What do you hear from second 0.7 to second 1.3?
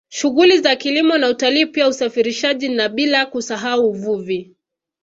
kilimo na